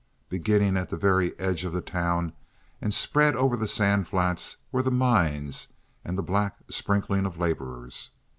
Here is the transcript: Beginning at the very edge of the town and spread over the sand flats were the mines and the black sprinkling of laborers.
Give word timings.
Beginning 0.29 0.77
at 0.77 0.89
the 0.89 0.97
very 0.97 1.37
edge 1.37 1.63
of 1.63 1.73
the 1.73 1.79
town 1.79 2.33
and 2.81 2.91
spread 2.91 3.35
over 3.35 3.55
the 3.55 3.67
sand 3.67 4.07
flats 4.07 4.57
were 4.71 4.81
the 4.81 4.89
mines 4.89 5.67
and 6.03 6.17
the 6.17 6.23
black 6.23 6.57
sprinkling 6.71 7.27
of 7.27 7.37
laborers. 7.37 8.09